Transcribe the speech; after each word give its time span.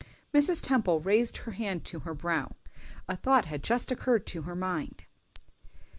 Mrs. 0.33 0.63
Temple 0.67 0.99
raised 0.99 1.37
her 1.37 1.51
hand 1.51 1.85
to 1.85 1.99
her 1.99 2.15
brow: 2.15 2.55
a 3.07 3.15
thought 3.15 3.45
had 3.45 3.61
just 3.61 3.91
occurred 3.91 4.25
to 4.25 4.41
her 4.41 4.55
mind. 4.55 5.05